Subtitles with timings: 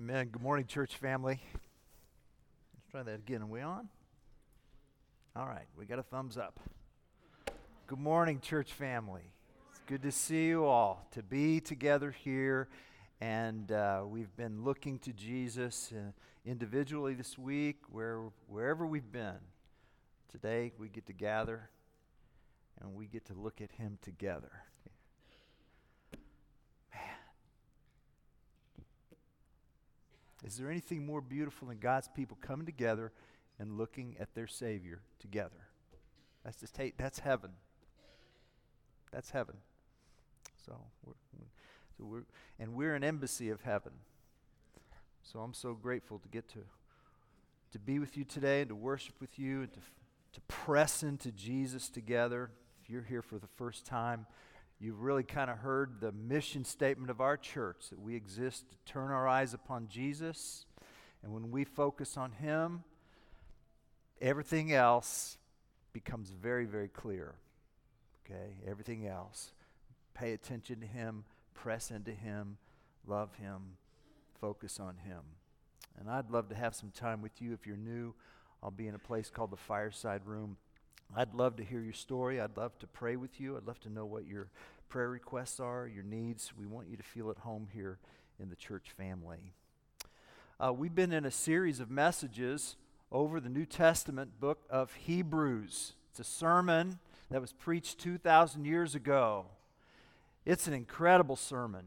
[0.00, 0.30] Amen.
[0.32, 1.42] Good morning, church family.
[2.74, 3.42] Let's try that again.
[3.42, 3.90] Are we on?
[5.36, 6.58] All right, we got a thumbs up.
[7.86, 9.34] Good morning, church family.
[9.68, 12.68] It's good to see you all, to be together here.
[13.20, 16.12] And uh, we've been looking to Jesus uh,
[16.46, 19.40] individually this week, where, wherever we've been.
[20.30, 21.68] Today, we get to gather
[22.80, 24.62] and we get to look at Him together.
[30.44, 33.12] Is there anything more beautiful than God's people coming together
[33.58, 35.68] and looking at their Savior together?
[36.44, 37.50] That's just hey, that's heaven.
[39.12, 39.56] That's heaven.
[40.64, 41.14] So we're,
[41.98, 42.22] so we're
[42.58, 43.92] and we're an embassy of heaven.
[45.22, 46.60] So I'm so grateful to get to
[47.72, 49.80] to be with you today and to worship with you and to
[50.32, 52.50] to press into Jesus together.
[52.82, 54.26] If you're here for the first time,
[54.80, 58.92] you've really kind of heard the mission statement of our church that we exist to
[58.92, 60.64] turn our eyes upon Jesus.
[61.22, 62.82] And when we focus on Him,
[64.20, 65.36] everything else
[65.92, 67.34] becomes very, very clear.
[68.24, 68.54] Okay?
[68.66, 69.52] Everything else.
[70.14, 72.56] Pay attention to Him, press into Him,
[73.06, 73.76] love Him,
[74.40, 75.20] focus on Him.
[75.98, 78.14] And I'd love to have some time with you if you're new.
[78.62, 80.56] I'll be in a place called the Fireside Room
[81.16, 82.40] I'd love to hear your story.
[82.40, 83.56] I'd love to pray with you.
[83.56, 84.48] I'd love to know what your
[84.88, 86.52] prayer requests are, your needs.
[86.56, 87.98] We want you to feel at home here
[88.38, 89.52] in the church family.
[90.60, 92.76] Uh, we've been in a series of messages
[93.10, 95.94] over the New Testament book of Hebrews.
[96.10, 99.46] It's a sermon that was preached 2,000 years ago.
[100.44, 101.86] It's an incredible sermon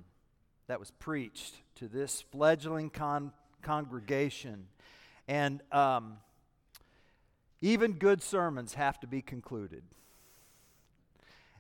[0.68, 4.68] that was preached to this fledgling con- congregation.
[5.30, 6.18] And um,
[7.64, 9.84] even good sermons have to be concluded.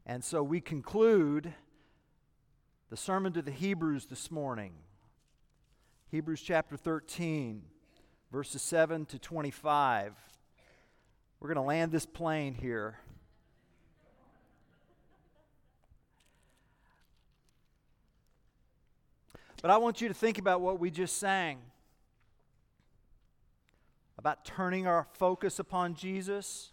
[0.06, 1.54] And so we conclude
[2.90, 4.73] the sermon to the Hebrews this morning.
[6.12, 7.62] Hebrews chapter 13,
[8.34, 10.14] verses 7 to 25.
[11.40, 13.00] We're going to land this plane here.
[19.61, 21.60] But I want you to think about what we just sang
[24.23, 26.72] about turning our focus upon Jesus,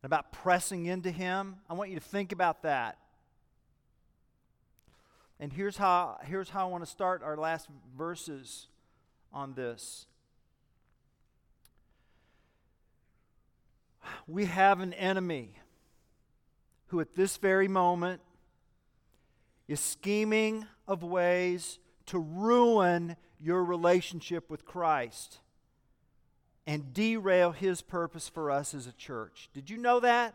[0.00, 1.56] and about pressing into Him.
[1.68, 2.98] I want you to think about that.
[5.40, 7.66] And here's how, here's how I want to start our last
[7.98, 8.68] verses
[9.32, 10.06] on this.
[14.28, 15.56] We have an enemy
[16.86, 18.20] who, at this very moment,
[19.66, 25.40] is scheming of ways to ruin your relationship with Christ
[26.66, 29.50] and derail his purpose for us as a church.
[29.52, 30.34] Did you know that?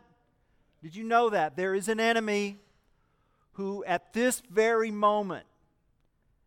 [0.82, 1.56] Did you know that?
[1.56, 2.58] There is an enemy
[3.52, 5.46] who, at this very moment,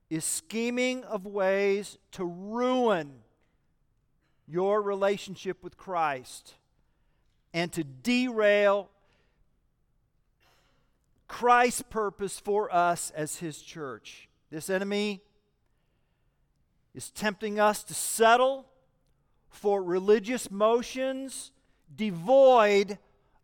[0.10, 3.12] is scheming of ways to ruin
[4.48, 6.56] your relationship with Christ
[7.54, 8.90] and to derail
[11.28, 14.30] Christ's purpose for us as his church.
[14.50, 15.22] This enemy
[16.94, 18.68] is tempting us to settle
[19.54, 21.52] for religious motions
[21.96, 22.98] devoid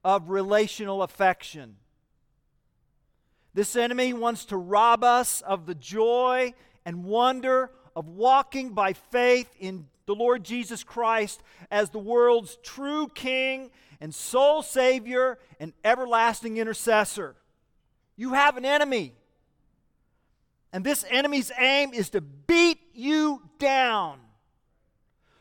[0.03, 1.75] of relational affection.
[3.53, 6.53] This enemy wants to rob us of the joy
[6.86, 13.08] and wonder of walking by faith in the Lord Jesus Christ as the world's true
[13.08, 13.69] King
[14.02, 17.36] and sole Savior and everlasting intercessor.
[18.16, 19.14] You have an enemy.
[20.74, 24.19] And this enemy's aim is to beat you down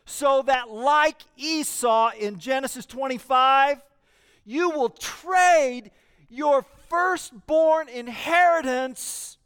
[0.08, 3.82] so that, like Esau in Genesis 25,
[4.44, 5.90] you will trade
[6.28, 9.36] your firstborn inheritance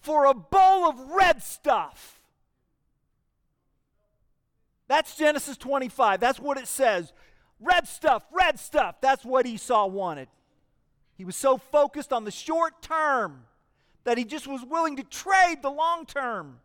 [0.00, 2.20] for a bowl of red stuff.
[4.88, 6.20] That's Genesis 25.
[6.20, 7.12] That's what it says.
[7.60, 9.00] Red stuff, red stuff.
[9.00, 10.28] That's what Esau wanted.
[11.16, 13.42] He was so focused on the short term
[14.04, 16.60] that he just was willing to trade the long term.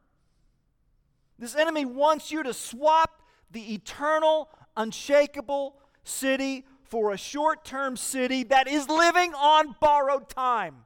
[1.37, 3.22] This enemy wants you to swap
[3.52, 10.85] the eternal, unshakable city for a short term city that is living on borrowed time.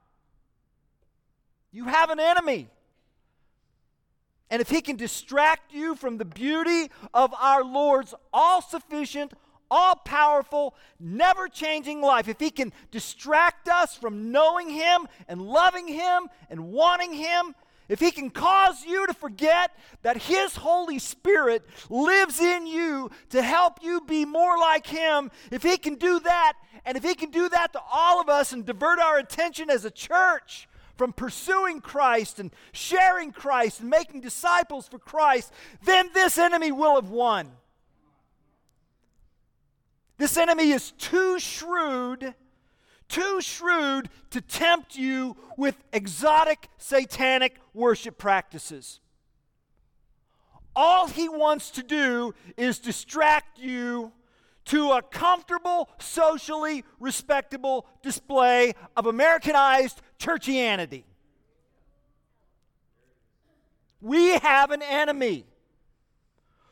[1.72, 2.70] You have an enemy.
[4.50, 9.34] And if he can distract you from the beauty of our Lord's all sufficient,
[9.70, 15.88] all powerful, never changing life, if he can distract us from knowing him and loving
[15.88, 17.54] him and wanting him,
[17.90, 19.72] if He can cause you to forget
[20.04, 25.64] that His Holy Spirit lives in you to help you be more like Him, if
[25.64, 26.54] He can do that,
[26.86, 29.84] and if He can do that to all of us and divert our attention as
[29.84, 35.52] a church from pursuing Christ and sharing Christ and making disciples for Christ,
[35.84, 37.52] then this enemy will have won.
[40.18, 42.36] This enemy is too shrewd,
[43.10, 49.00] too shrewd to tempt you with exotic satanic worship practices.
[50.76, 54.14] All he wants to do is distract you
[54.66, 61.04] to a comfortable, socially respectable display of Americanized churchianity.
[64.00, 65.46] We have an enemy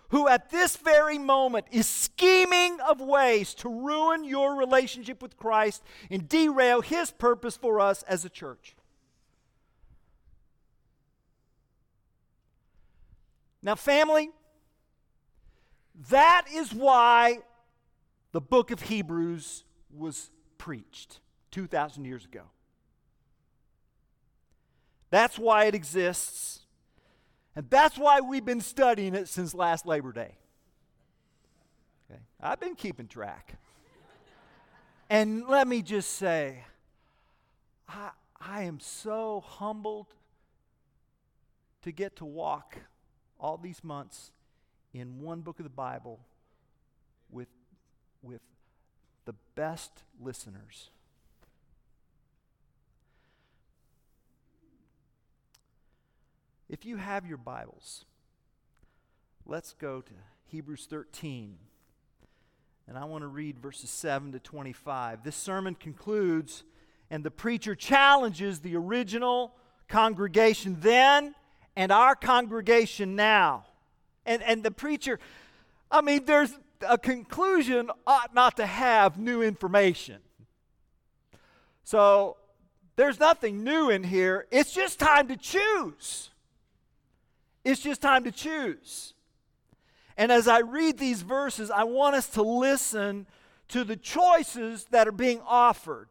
[0.10, 5.84] who at this very moment is scheming of ways to ruin your relationship with Christ
[6.10, 8.76] and derail his purpose for us as a church.
[13.62, 14.30] Now, family,
[16.10, 17.40] that is why
[18.32, 21.20] the book of Hebrews was preached
[21.52, 22.44] 2,000 years ago.
[25.10, 26.67] That's why it exists.
[27.58, 30.36] And that's why we've been studying it since last Labor Day.
[32.08, 32.20] Okay?
[32.40, 33.56] I've been keeping track.
[35.10, 36.64] and let me just say,
[37.90, 40.06] I, I am so humbled
[41.82, 42.78] to get to walk
[43.40, 44.32] all these months
[44.94, 46.20] in one book of the Bible
[47.32, 47.50] with,
[48.22, 48.42] with
[49.26, 50.92] the best listeners.
[56.70, 58.04] If you have your Bibles,
[59.46, 60.12] let's go to
[60.48, 61.56] Hebrews 13.
[62.90, 65.24] And I want to read verses 7 to 25.
[65.24, 66.64] This sermon concludes,
[67.10, 69.54] and the preacher challenges the original
[69.88, 71.36] congregation then
[71.78, 73.66] and our congregation now.
[74.26, 75.22] And, and the preacher,
[75.90, 76.52] I mean, there's
[76.86, 80.18] a conclusion ought not to have new information.
[81.86, 82.36] So
[82.98, 84.48] there's nothing new in here.
[84.52, 86.32] It's just time to choose.
[87.68, 89.14] It's just time to choose.
[90.16, 93.28] And as I read these verses, I want us to listen
[93.68, 96.08] to the choices that are being offered.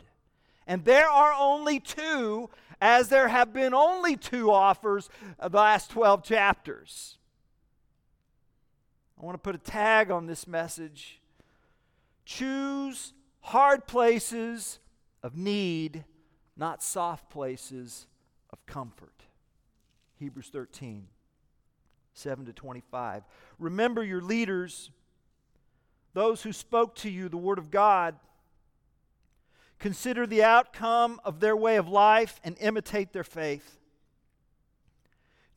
[0.67, 5.09] And there are only two, as there have been only two offers
[5.39, 7.17] of the last 12 chapters.
[9.19, 11.23] I want to put a tag on this message.
[12.27, 14.79] Choose hard places
[15.23, 16.05] of need,
[16.55, 18.07] not soft places
[18.51, 19.25] of comfort.
[20.19, 21.07] Hebrews 13.
[22.17, 23.25] 7 to 25.
[23.59, 24.91] Remember your leaders,
[26.15, 28.17] those who spoke to you the Word of God.
[29.79, 33.79] Consider the outcome of their way of life and imitate their faith.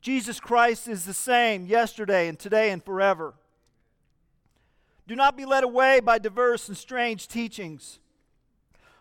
[0.01, 3.33] Jesus Christ is the same yesterday and today and forever.
[5.07, 8.00] Do not be led away by diverse and strange teachings,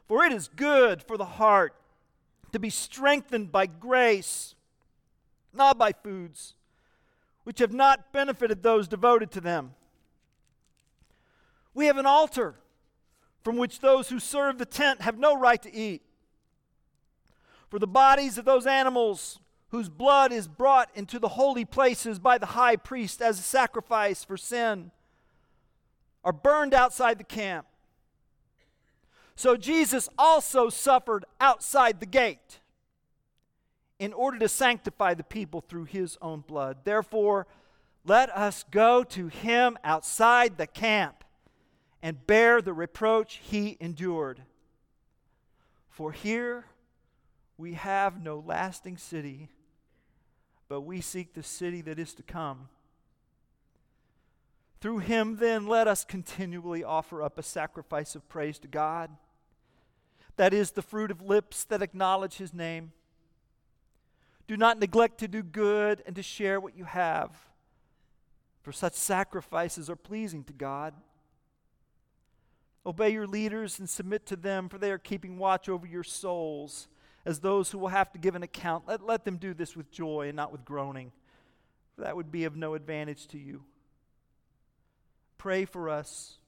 [0.06, 1.74] for it is good for the heart
[2.52, 4.54] to be strengthened by grace,
[5.52, 6.54] not by foods
[7.48, 9.70] which have not benefited those devoted to them.
[11.72, 12.56] We have an altar
[13.42, 16.02] from which those who serve the tent have no right to eat.
[17.70, 19.40] For the bodies of those animals
[19.70, 24.22] whose blood is brought into the holy places by the high priest as a sacrifice
[24.22, 24.90] for sin
[26.22, 27.66] are burned outside the camp.
[29.36, 32.60] So Jesus also suffered outside the gate
[33.98, 36.78] in order to sanctify the people through his own blood.
[36.84, 37.46] Therefore,
[38.04, 41.24] let us go to him outside the camp
[42.02, 44.42] and bear the reproach he endured.
[45.90, 46.66] For here
[47.56, 49.48] we have no lasting city,
[50.68, 52.68] but we seek the city that is to come.
[54.80, 59.10] Through him, then, let us continually offer up a sacrifice of praise to God.
[60.36, 62.92] That is the fruit of lips that acknowledge his name.
[64.48, 67.30] Do not neglect to do good and to share what you have,
[68.62, 70.94] for such sacrifices are pleasing to God.
[72.86, 76.88] Obey your leaders and submit to them, for they are keeping watch over your souls
[77.26, 78.88] as those who will have to give an account.
[78.88, 81.12] Let, let them do this with joy and not with groaning,
[81.94, 83.64] for that would be of no advantage to you.
[85.36, 86.38] Pray for us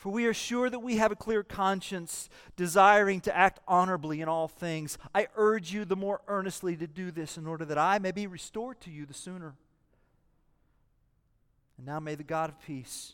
[0.00, 4.28] for we are sure that we have a clear conscience, desiring to act honorably in
[4.28, 4.96] all things.
[5.14, 8.26] I urge you the more earnestly to do this in order that I may be
[8.26, 9.56] restored to you the sooner.
[11.76, 13.12] And now may the God of peace,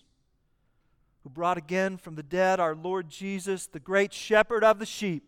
[1.25, 5.25] who brought again from the dead our Lord Jesus, the great shepherd of the sheep,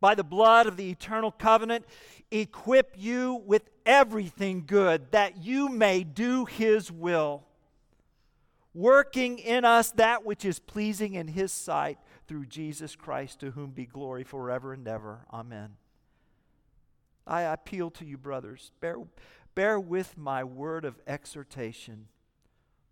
[0.00, 1.84] by the blood of the eternal covenant,
[2.30, 7.44] equip you with everything good that you may do his will
[8.76, 13.70] working in us that which is pleasing in His sight through Jesus Christ, to whom
[13.70, 15.20] be glory forever and ever.
[15.32, 15.76] Amen.
[17.26, 18.96] I appeal to you, brothers, bear,
[19.54, 22.08] bear with my word of exhortation,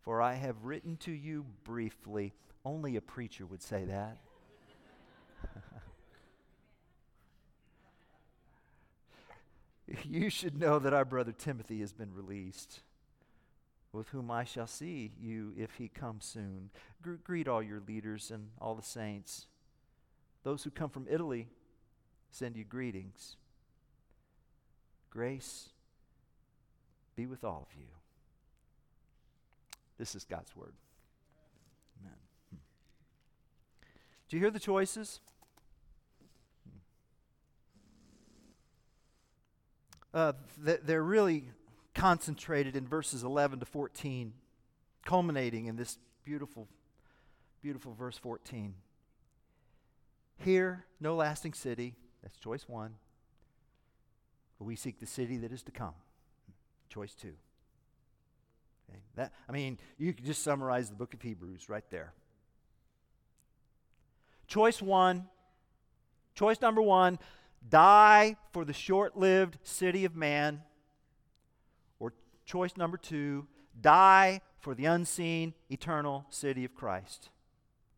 [0.01, 2.33] for I have written to you briefly.
[2.65, 4.17] Only a preacher would say that.
[10.05, 12.81] you should know that our brother Timothy has been released,
[13.95, 16.71] with whom I shall see you if he comes soon.
[17.23, 19.47] greet all your leaders and all the saints.
[20.43, 21.47] Those who come from Italy
[22.33, 23.37] send you greetings.
[25.11, 25.69] Grace
[27.15, 27.87] be with all of you.
[29.97, 30.75] This is God's word.
[32.01, 32.17] Amen.
[32.51, 32.57] Hmm.
[34.29, 35.21] Do you hear the choices?
[40.13, 41.45] Uh, they're really
[41.95, 44.33] concentrated in verses 11 to 14,
[45.05, 46.69] culminating in this beautiful,
[47.63, 48.75] beautiful verse 14.
[50.39, 51.95] Here, no lasting city.
[52.23, 52.95] That's choice one.
[54.59, 55.95] But we seek the city that is to come.
[56.89, 57.35] Choice two.
[58.89, 59.01] Okay?
[59.17, 62.13] That, I mean, you could just summarize the book of Hebrews right there.
[64.47, 65.27] Choice one,
[66.35, 67.19] choice number one,
[67.69, 70.63] die for the short lived city of man.
[72.45, 73.47] Choice number two,
[73.81, 77.29] die for the unseen, eternal city of Christ.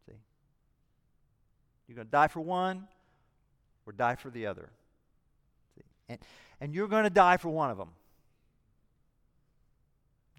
[0.07, 0.15] See?
[1.87, 2.89] You're going to die for one
[3.87, 4.71] or die for the other.
[5.77, 5.85] See?
[6.09, 6.19] And,
[6.61, 7.91] and you're going to die for one of them.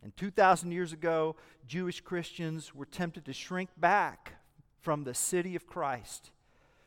[0.04, 1.36] And 2,000 years ago,
[1.68, 4.36] Jewish Christians were tempted to shrink back
[4.80, 6.32] from the city of Christ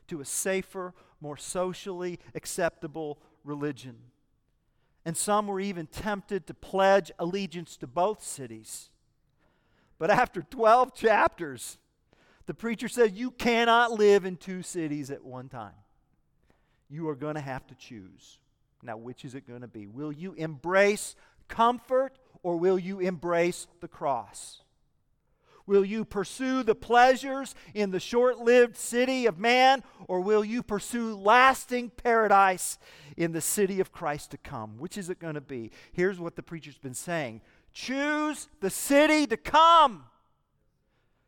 [0.09, 3.97] to a safer, more socially acceptable religion.
[5.04, 8.90] And some were even tempted to pledge allegiance to both cities.
[9.99, 11.78] But after 12 chapters,
[12.47, 15.73] the preacher said, You cannot live in two cities at one time.
[16.88, 18.38] You are going to have to choose.
[18.83, 19.87] Now, which is it going to be?
[19.87, 21.14] Will you embrace
[21.49, 24.62] comfort or will you embrace the cross?
[25.71, 30.65] Will you pursue the pleasures in the short lived city of man, or will you
[30.65, 32.77] pursue lasting paradise
[33.17, 34.79] in the city of Christ to come?
[34.79, 35.71] Which is it going to be?
[35.93, 40.07] Here's what the preacher's been saying Choose the city to come.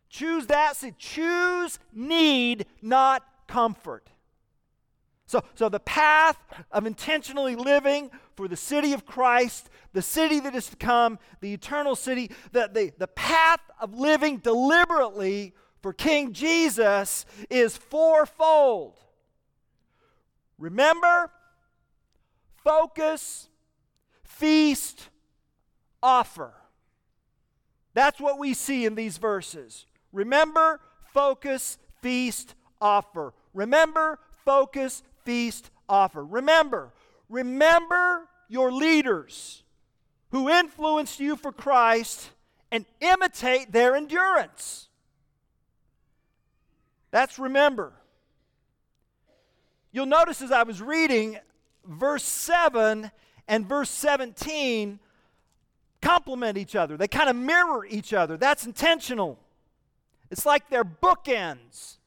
[0.09, 0.97] Choose that city.
[0.99, 4.11] Choose need, not comfort.
[5.33, 6.37] So, so the path
[6.71, 11.55] of intentionally living for the city of Christ, the city that is to come, the
[11.55, 18.99] eternal city, the, the, the path of living deliberately for King Jesus is fourfold.
[20.59, 21.31] Remember,
[22.63, 23.49] focus,
[24.25, 25.09] feast,
[26.03, 26.53] offer.
[27.95, 29.87] That's what we see in these verses.
[30.13, 30.79] Remember,
[31.15, 33.33] focus, feast, offer.
[33.55, 36.25] Remember, focus, feast offer.
[36.25, 36.93] Remember,
[37.29, 39.63] remember your leaders
[40.31, 42.31] who influenced you for Christ
[42.71, 44.89] and imitate their endurance.
[47.11, 47.93] That's remember.
[49.93, 51.39] You'll notice as I was reading,
[51.85, 53.11] verse 7
[53.47, 54.99] and verse 17
[56.01, 56.97] complement each other.
[56.97, 58.37] They kind of mirror each other.
[58.37, 59.39] That's intentional.
[60.31, 61.99] It's like they're bookends.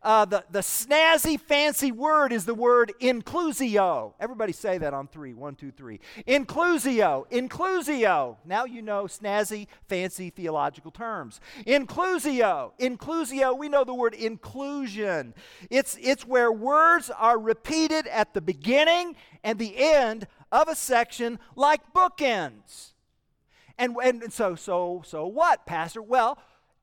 [0.00, 4.12] Uh, the, the snazzy, fancy word is the word inclusio.
[4.20, 5.34] Everybody say that on three.
[5.34, 5.98] One, two, three.
[6.26, 7.28] Inclusio.
[7.30, 8.36] Inclusio.
[8.44, 11.40] Now you know snazzy, fancy theological terms.
[11.66, 12.72] Inclusio.
[12.78, 13.58] Inclusio.
[13.58, 15.34] We know the word inclusion.
[15.68, 21.40] It's, it's where words are repeated at the beginning and the end of a section
[21.56, 22.92] like bookends.
[23.76, 26.02] And, and so, so, so what, Pastor?
[26.02, 26.38] Well,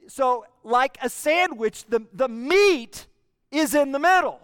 [0.07, 3.07] so like a sandwich, the, the meat
[3.51, 4.39] is in the middle.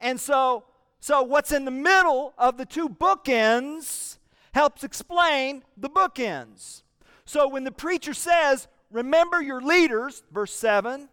[0.00, 0.64] And so,
[1.00, 4.18] so what's in the middle of the two bookends
[4.52, 6.82] helps explain the bookends.
[7.24, 11.08] So when the preacher says, remember your leaders, verse 7,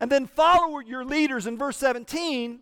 [0.00, 2.60] and then follow your leaders in verse 17,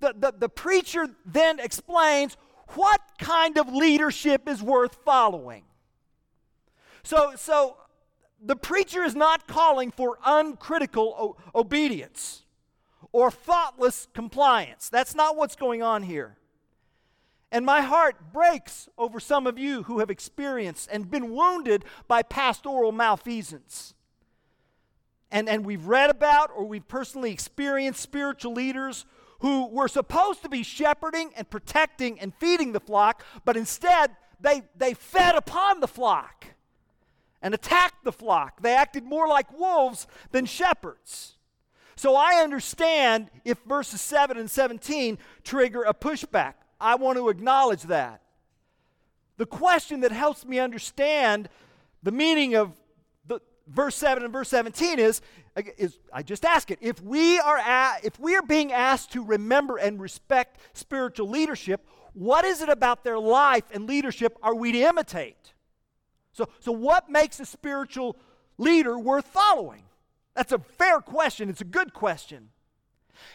[0.00, 2.36] the, the, the preacher then explains
[2.68, 5.64] what kind of leadership is worth following.
[7.02, 7.76] So, so
[8.42, 12.42] the preacher is not calling for uncritical o- obedience
[13.12, 14.88] or thoughtless compliance.
[14.88, 16.36] That's not what's going on here.
[17.52, 22.22] And my heart breaks over some of you who have experienced and been wounded by
[22.22, 23.94] pastoral malfeasance.
[25.32, 29.04] And, and we've read about or we've personally experienced spiritual leaders
[29.40, 34.62] who were supposed to be shepherding and protecting and feeding the flock, but instead they,
[34.76, 36.46] they fed upon the flock
[37.42, 38.60] and attacked the flock.
[38.62, 41.36] They acted more like wolves than shepherds.
[41.96, 46.54] So I understand if verses 7 and 17 trigger a pushback.
[46.80, 48.22] I want to acknowledge that.
[49.36, 51.48] The question that helps me understand
[52.02, 52.72] the meaning of
[53.26, 55.20] the verse 7 and verse 17 is,
[55.76, 56.78] is I just ask it.
[56.80, 61.86] If we are at, if we are being asked to remember and respect spiritual leadership,
[62.14, 65.52] what is it about their life and leadership are we to imitate?
[66.32, 68.16] So, so what makes a spiritual
[68.58, 69.82] leader worth following?
[70.34, 71.48] That's a fair question.
[71.48, 72.50] It's a good question.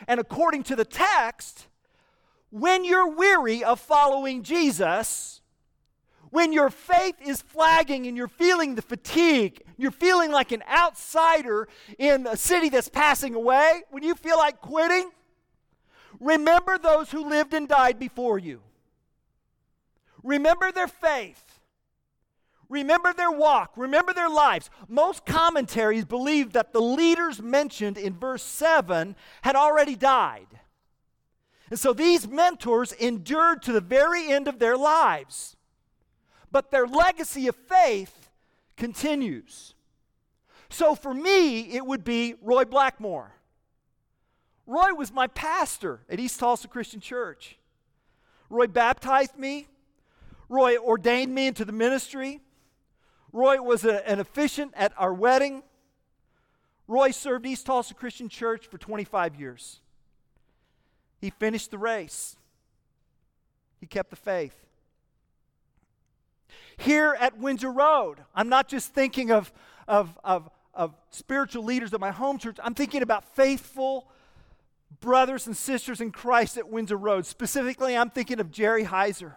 [0.07, 1.67] And according to the text,
[2.49, 5.41] when you're weary of following Jesus,
[6.29, 11.67] when your faith is flagging and you're feeling the fatigue, you're feeling like an outsider
[11.97, 15.11] in a city that's passing away, when you feel like quitting,
[16.19, 18.61] remember those who lived and died before you.
[20.23, 21.54] Remember their faith.
[22.75, 23.72] Remember their walk.
[23.77, 24.70] Remember their lives.
[24.89, 30.60] Most commentaries believe that the leaders mentioned in verse 7 had already died.
[31.70, 35.55] And so these mentors endured to the very end of their lives.
[36.51, 38.29] But their legacy of faith
[38.75, 39.74] continues.
[40.70, 43.36] So for me, it would be Roy Blackmore.
[44.67, 47.58] Roy was my pastor at East Tulsa Christian Church.
[48.50, 49.67] Roy baptized me.
[50.50, 52.41] Roy ordained me into the ministry.
[53.36, 55.62] Roy was a, an officiant at our wedding.
[56.88, 59.82] Roy served East Tulsa Christian Church for 25 years.
[61.20, 62.38] He finished the race,
[63.80, 64.56] he kept the faith.
[66.77, 69.51] Here at Windsor Road, I'm not just thinking of,
[69.88, 74.10] of, of, of spiritual leaders at my home church, I'm thinking about faithful
[75.01, 77.25] brothers and sisters in Christ at Windsor Road.
[77.25, 79.34] Specifically, I'm thinking of Jerry Heiser.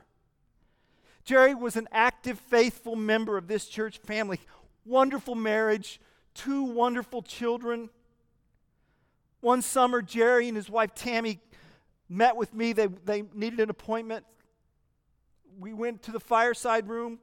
[1.28, 4.40] Jerry was an active, faithful member of this church family.
[4.86, 6.00] Wonderful marriage,
[6.32, 7.90] two wonderful children.
[9.42, 11.40] One summer, Jerry and his wife Tammy
[12.08, 12.72] met with me.
[12.72, 14.24] They, they needed an appointment.
[15.60, 17.18] We went to the fireside room.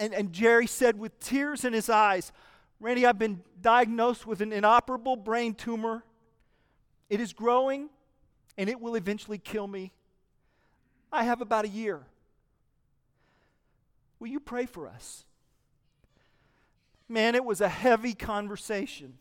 [0.00, 2.32] And, and Jerry said, with tears in his eyes,
[2.80, 6.02] Randy, I've been diagnosed with an inoperable brain tumor.
[7.08, 7.90] It is growing
[8.58, 9.92] and it will eventually kill me.
[11.12, 12.06] I have about a year.
[14.20, 15.24] Will you pray for us?
[17.08, 19.14] Man, it was a heavy conversation.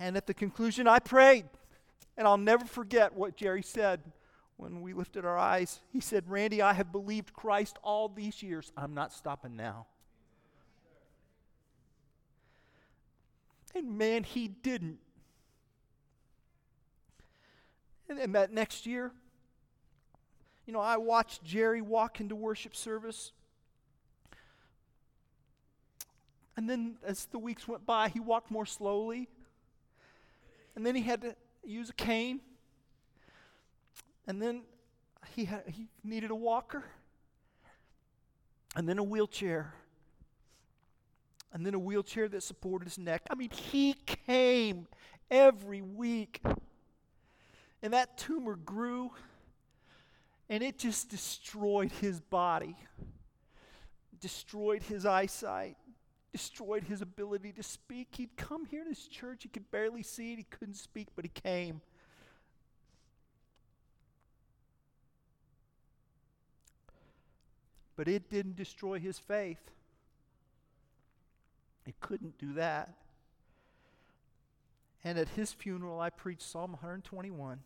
[0.00, 1.44] And at the conclusion, I prayed.
[2.16, 4.00] And I'll never forget what Jerry said
[4.56, 5.80] when we lifted our eyes.
[5.90, 8.72] He said, Randy, I have believed Christ all these years.
[8.76, 9.86] I'm not stopping now.
[13.74, 14.98] And man, he didn't.
[18.08, 19.12] And then that next year,
[20.66, 23.32] you know, I watched Jerry walk into worship service.
[26.56, 29.28] And then as the weeks went by, he walked more slowly.
[30.76, 32.40] And then he had to use a cane.
[34.26, 34.62] And then
[35.34, 36.84] he, had, he needed a walker.
[38.76, 39.74] And then a wheelchair.
[41.52, 43.22] And then a wheelchair that supported his neck.
[43.30, 44.86] I mean, he came
[45.30, 46.40] every week.
[47.82, 49.10] And that tumor grew
[50.52, 52.76] and it just destroyed his body,
[54.20, 55.78] destroyed his eyesight,
[56.30, 58.08] destroyed his ability to speak.
[58.18, 61.24] He'd come here to this church, he could barely see it, he couldn't speak, but
[61.24, 61.80] he came.
[67.96, 69.70] But it didn't destroy his faith.
[71.86, 72.92] It couldn't do that.
[75.02, 77.60] And at his funeral, I preached Psalm 121.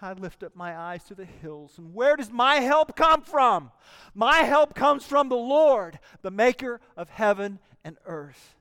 [0.00, 1.78] I lift up my eyes to the hills.
[1.78, 3.72] And where does my help come from?
[4.14, 8.54] My help comes from the Lord, the maker of heaven and earth.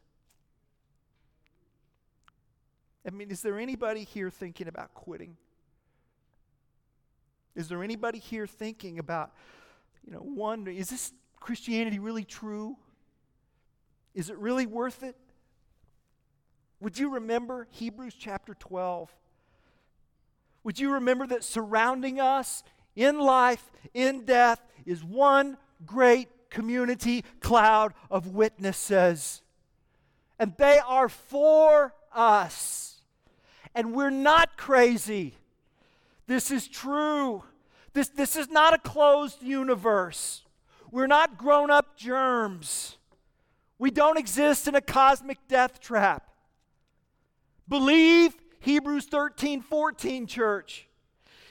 [3.06, 5.38] I mean, is there anybody here thinking about quitting?
[7.56, 9.32] Is there anybody here thinking about,
[10.06, 12.78] you know, wondering, is this Christianity really true?
[14.14, 15.16] Is it really worth it?
[16.80, 19.12] Would you remember Hebrews chapter 12?
[20.68, 22.62] Would you remember that surrounding us
[22.94, 29.42] in life, in death, is one great community cloud of witnesses?
[30.38, 33.00] And they are for us.
[33.74, 35.36] And we're not crazy.
[36.28, 37.46] This is true.
[37.94, 40.42] This, this is not a closed universe.
[40.92, 42.98] We're not grown up germs.
[43.80, 46.28] We don't exist in a cosmic death trap.
[47.70, 48.36] Believe
[48.68, 50.90] Hebrews 13 14, church.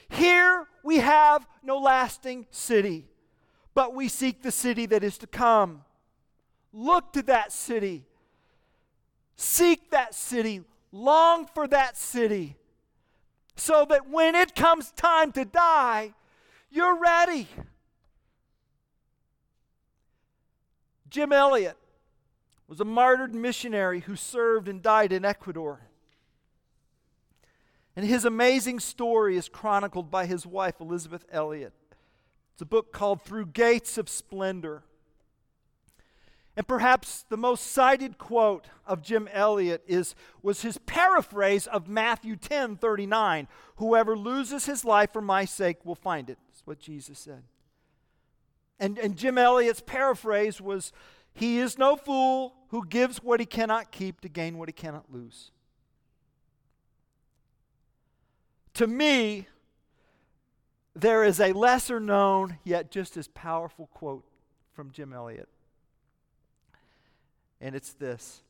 [0.07, 3.07] Here we have no lasting city,
[3.73, 5.83] but we seek the city that is to come.
[6.71, 8.05] Look to that city.
[9.35, 12.55] Seek that city, long for that city,
[13.55, 16.13] so that when it comes time to die,
[16.69, 17.47] you're ready.
[21.09, 21.77] Jim Elliot
[22.67, 25.86] was a martyred missionary who served and died in Ecuador.
[27.97, 31.73] And his amazing story is chronicled by his wife, Elisabeth Elliot.
[32.53, 34.83] It's a book called Through Gates of Splendor.
[36.55, 42.35] And perhaps the most cited quote of Jim Elliot is, was his paraphrase of Matthew
[42.35, 43.47] 10 39.
[43.77, 46.37] Whoever loses his life for my sake will find it.
[46.49, 47.41] That's what Jesus said.
[48.79, 50.91] And, and Jim Elliot's paraphrase was
[51.33, 55.11] He is no fool who gives what he cannot keep to gain what he cannot
[55.11, 55.49] lose.
[58.77, 59.47] To me,
[60.95, 64.23] there is a lesser known yet just as powerful quote
[64.75, 65.49] from Jim Elliot.
[67.59, 68.43] And it's this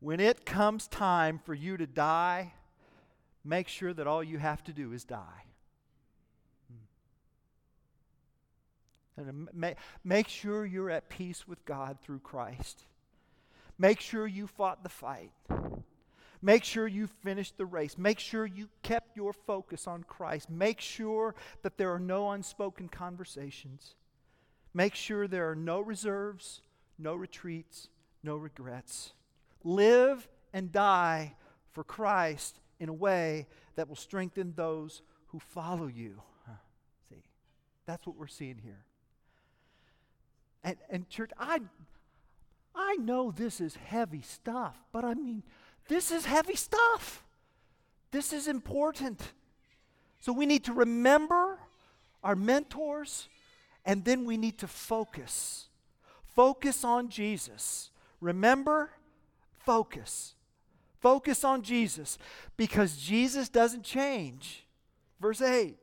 [0.00, 2.52] When it comes time for you to die,
[3.42, 5.44] make sure that all you have to do is die.
[9.16, 9.30] Hmm.
[9.30, 9.70] And uh,
[10.04, 12.82] make sure you're at peace with God through Christ.
[13.78, 15.32] Make sure you fought the fight.
[16.40, 17.98] Make sure you finished the race.
[17.98, 20.48] Make sure you kept your focus on Christ.
[20.48, 23.94] Make sure that there are no unspoken conversations.
[24.72, 26.60] Make sure there are no reserves,
[26.98, 27.88] no retreats,
[28.22, 29.12] no regrets.
[29.64, 31.34] Live and die
[31.72, 36.22] for Christ in a way that will strengthen those who follow you.
[37.08, 37.24] See,
[37.86, 38.84] that's what we're seeing here.
[40.62, 41.60] And, and church, I,
[42.74, 45.42] I know this is heavy stuff, but I mean,
[45.88, 47.24] this is heavy stuff.
[48.10, 49.32] This is important.
[50.20, 51.58] So we need to remember
[52.22, 53.28] our mentors,
[53.84, 55.68] and then we need to focus.
[56.34, 57.90] Focus on Jesus.
[58.20, 58.90] Remember,
[59.64, 60.34] focus.
[61.00, 62.18] Focus on Jesus
[62.56, 64.66] because Jesus doesn't change.
[65.20, 65.76] Verse 8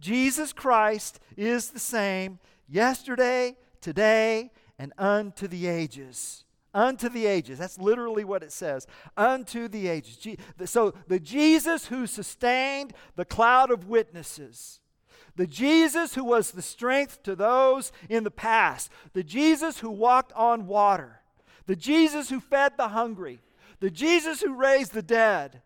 [0.00, 2.38] Jesus Christ is the same
[2.68, 6.44] yesterday, today, and unto the ages.
[6.74, 7.58] Unto the ages.
[7.58, 8.86] That's literally what it says.
[9.16, 10.36] Unto the ages.
[10.64, 14.80] So the Jesus who sustained the cloud of witnesses.
[15.36, 18.90] The Jesus who was the strength to those in the past.
[19.12, 21.20] The Jesus who walked on water.
[21.66, 23.40] The Jesus who fed the hungry.
[23.80, 25.62] The Jesus who raised the dead.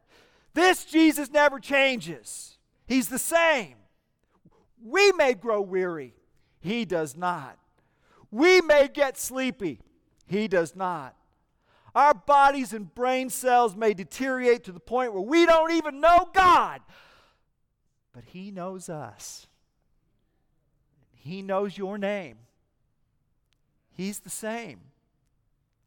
[0.55, 2.57] This Jesus never changes.
[2.87, 3.75] He's the same.
[4.83, 6.15] We may grow weary,
[6.61, 7.59] He does not.
[8.31, 9.81] We may get sleepy,
[10.27, 11.15] He does not.
[11.95, 16.29] Our bodies and brain cells may deteriorate to the point where we don't even know
[16.35, 16.83] God,
[18.13, 19.47] but He knows us.
[21.15, 22.37] He knows your name.
[23.93, 24.81] He's the same.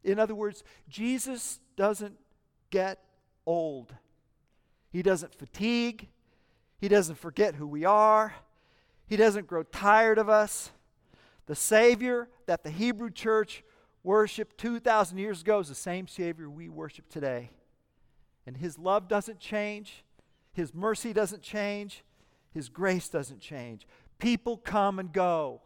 [0.02, 2.16] In other words, Jesus doesn't
[2.70, 3.02] get
[3.46, 3.94] old.
[4.90, 6.08] He doesn't fatigue.
[6.78, 8.34] He doesn't forget who we are.
[9.06, 10.70] He doesn't grow tired of us.
[11.46, 13.62] The Savior that the Hebrew church
[14.02, 17.50] worshiped 2,000 years ago is the same Savior we worship today.
[18.46, 20.04] And His love doesn't change,
[20.52, 22.02] His mercy doesn't change,
[22.52, 23.86] His grace doesn't change.
[24.18, 25.60] People come and go,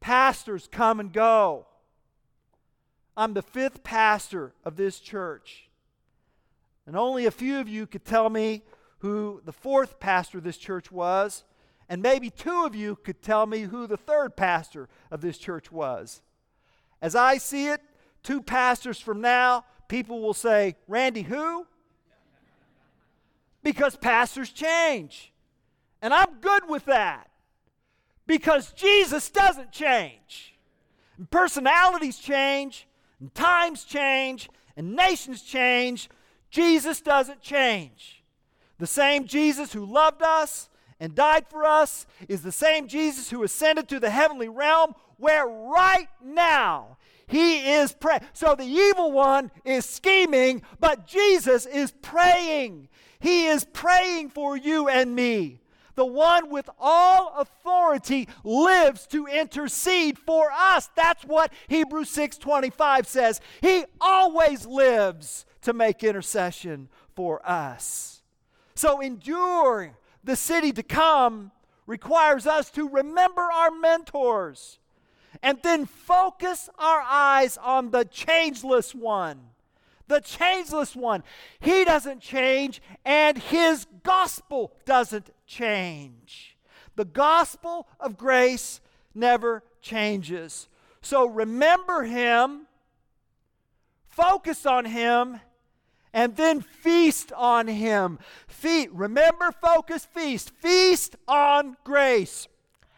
[0.00, 1.66] pastors come and go.
[3.16, 5.70] I'm the fifth pastor of this church.
[6.86, 8.62] And only a few of you could tell me
[8.98, 11.44] who the fourth pastor of this church was.
[11.88, 15.70] And maybe two of you could tell me who the third pastor of this church
[15.70, 16.22] was.
[17.04, 17.82] As I see it,
[18.22, 21.66] two pastors from now, people will say, Randy, who?
[23.62, 25.30] Because pastors change.
[26.00, 27.28] And I'm good with that.
[28.26, 30.56] Because Jesus doesn't change.
[31.18, 32.88] And personalities change,
[33.20, 36.08] and times change, and nations change.
[36.50, 38.24] Jesus doesn't change.
[38.78, 43.42] The same Jesus who loved us and died for us is the same Jesus who
[43.42, 48.22] ascended to the heavenly realm where right now he is praying.
[48.32, 52.88] So the evil one is scheming, but Jesus is praying.
[53.18, 55.60] He is praying for you and me.
[55.94, 60.90] The one with all authority lives to intercede for us.
[60.96, 63.40] That's what Hebrews 6:25 says.
[63.60, 68.22] He always lives to make intercession for us.
[68.74, 71.52] So endure the city to come
[71.86, 74.78] requires us to remember our mentors
[75.42, 79.40] and then focus our eyes on the changeless one.
[80.06, 81.22] The changeless one.
[81.60, 86.56] He doesn't change, and his gospel doesn't change.
[86.96, 88.80] The gospel of grace
[89.14, 90.68] never changes.
[91.00, 92.66] So remember him,
[94.14, 95.40] focus on Him,
[96.14, 98.20] and then feast on Him.
[98.46, 100.50] Feast, remember, focus, feast.
[100.50, 102.46] Feast on grace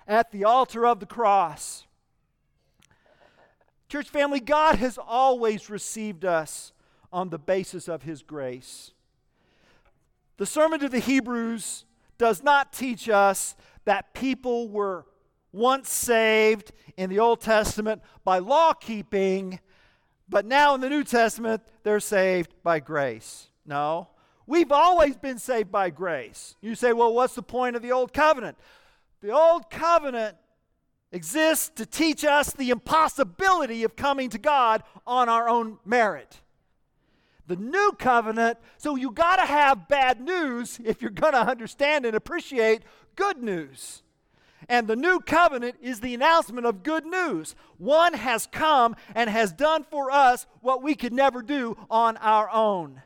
[0.07, 1.87] at the altar of the cross.
[3.89, 6.73] Church family, God has always received us
[7.11, 8.93] on the basis of His grace.
[10.37, 11.87] The sermon to the Hebrews
[12.19, 15.07] does not teach us that people were
[15.53, 19.61] once saved in the Old Testament by law keeping,
[20.29, 23.49] but now in the New Testament, they're saved by grace.
[23.65, 24.09] No.
[24.47, 26.57] We've always been saved by grace.
[26.61, 28.57] You say, well, what's the point of the Old Covenant?
[29.21, 30.37] The Old Covenant
[31.13, 36.41] exists to teach us the impossibility of coming to God on our own merit.
[37.49, 42.05] The new covenant, so you got to have bad news if you're going to understand
[42.05, 42.83] and appreciate
[43.15, 44.03] good news.
[44.69, 47.55] And the new covenant is the announcement of good news.
[47.79, 52.51] One has come and has done for us what we could never do on our
[52.51, 53.03] own.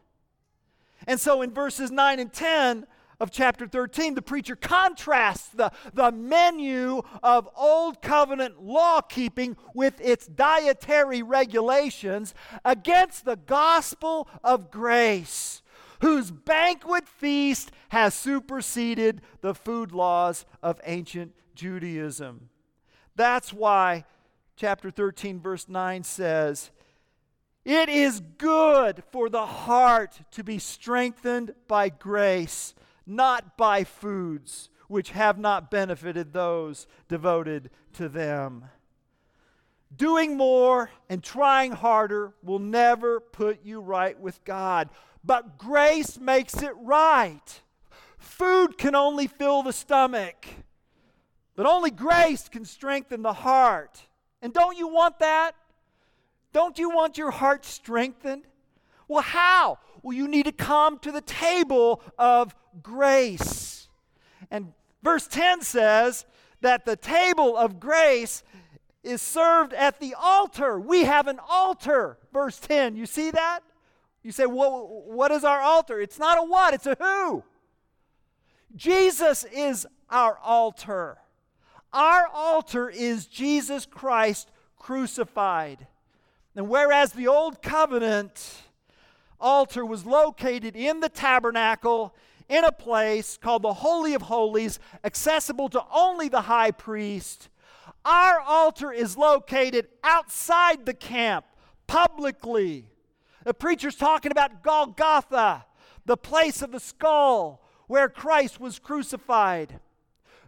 [1.07, 2.87] And so in verses 9 and 10,
[3.21, 10.01] of chapter 13, the preacher contrasts the, the menu of Old Covenant law keeping with
[10.01, 15.61] its dietary regulations against the gospel of grace,
[16.01, 22.49] whose banquet feast has superseded the food laws of ancient Judaism.
[23.17, 24.05] That's why
[24.57, 26.71] chapter 13, verse 9 says,
[27.65, 32.75] It is good for the heart to be strengthened by grace
[33.11, 38.65] not by foods which have not benefited those devoted to them.
[39.95, 44.89] Doing more and trying harder will never put you right with God,
[45.25, 47.61] but grace makes it right.
[48.19, 50.47] Food can only fill the stomach,
[51.57, 54.07] but only grace can strengthen the heart.
[54.43, 55.53] And don't you want that?
[56.53, 58.43] Don't you want your heart strengthened?
[59.09, 59.79] Well, how?
[60.03, 63.89] Well, you need to come to the table of grace.
[64.51, 66.25] And verse 10 says
[66.61, 68.43] that the table of grace
[69.03, 70.79] is served at the altar.
[70.79, 72.19] We have an altar.
[72.33, 72.97] Verse 10.
[72.97, 73.61] You see that?
[74.23, 76.01] You say, well, what is our altar?
[76.01, 77.43] It's not a what, it's a who.
[78.77, 81.19] Jesus is our altar.
[81.93, 85.87] Our altar is Jesus Christ crucified.
[86.55, 88.63] And whereas the old covenant
[89.41, 92.15] altar was located in the tabernacle
[92.49, 97.49] in a place called the Holy of Holies, accessible to only the high priest.
[98.05, 101.45] Our altar is located outside the camp,
[101.87, 102.90] publicly.
[103.45, 105.65] The preacher's talking about Golgotha,
[106.05, 109.81] the place of the skull where Christ was crucified.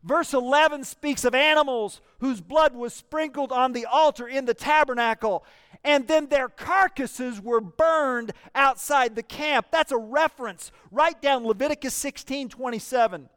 [0.05, 5.45] Verse 11 speaks of animals whose blood was sprinkled on the altar in the tabernacle,
[5.85, 9.67] and then their carcasses were burned outside the camp.
[9.71, 10.73] That's a reference.
[10.91, 13.29] Write down Leviticus 16 27.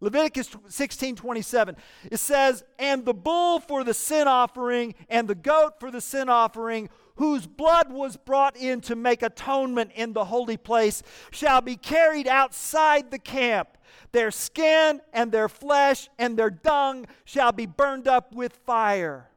[0.00, 1.76] Leviticus 16 27.
[2.10, 6.28] It says, And the bull for the sin offering, and the goat for the sin
[6.28, 6.90] offering,
[7.22, 12.26] whose blood was brought in to make atonement in the holy place, shall be carried
[12.26, 13.78] outside the camp
[14.10, 19.30] their skin and their flesh and their dung shall be burned up with fire.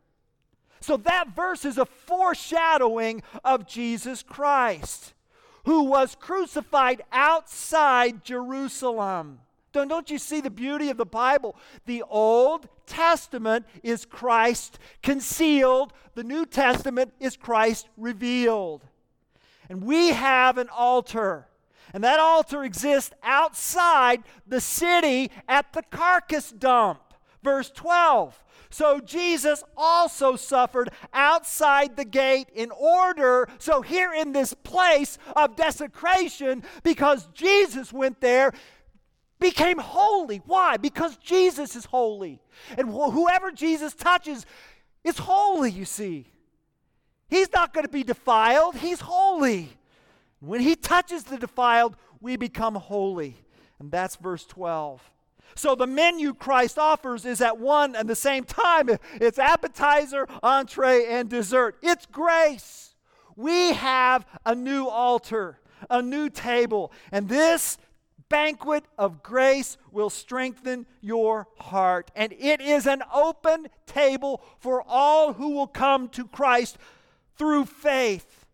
[0.80, 5.14] So that verse is a foreshadowing of Jesus Christ,
[5.66, 9.42] who was crucified outside Jerusalem.
[9.76, 11.56] Don't, don't you see the beauty of the Bible?
[11.86, 18.84] The Old Testament is Christ concealed, the New Testament is Christ revealed.
[19.70, 21.48] And we have an altar
[21.96, 27.00] and that altar exists outside the city at the carcass dump.
[27.42, 28.44] Verse 12.
[28.70, 35.56] So Jesus also suffered outside the gate in order, so here in this place of
[35.56, 38.52] desecration, because Jesus went there,
[39.40, 40.42] became holy.
[40.46, 40.78] Why?
[40.78, 42.42] Because Jesus is holy.
[42.78, 44.46] And wh- whoever Jesus touches
[45.04, 46.28] is holy, you see.
[47.28, 49.70] He's not going to be defiled, he's holy.
[50.40, 53.36] When he touches the defiled, we become holy.
[53.80, 55.02] And that's verse 12.
[55.56, 58.90] So the menu Christ offers is at one and the same time.
[59.16, 61.78] It's appetizer, entree, and dessert.
[61.82, 62.94] It's grace.
[63.36, 67.78] We have a new altar, a new table, and this
[68.30, 72.12] banquet of grace will strengthen your heart.
[72.16, 76.78] And it is an open table for all who will come to Christ
[77.38, 78.46] through faith.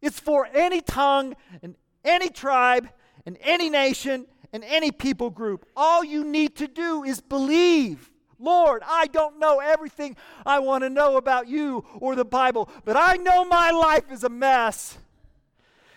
[0.00, 2.88] It's for any tongue and any tribe
[3.26, 5.66] and any nation and any people group.
[5.76, 8.10] All you need to do is believe.
[8.38, 12.96] Lord, I don't know everything I want to know about you or the Bible, but
[12.96, 14.96] I know my life is a mess.